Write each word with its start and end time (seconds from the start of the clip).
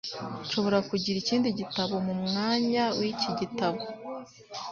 Nshobora 0.45 0.77
kugira 0.89 1.17
ikindi 1.19 1.47
gitabo 1.59 1.95
mu 2.05 2.13
mwanya 2.23 2.83
w'iki 2.97 3.29
gitabo? 3.39 3.79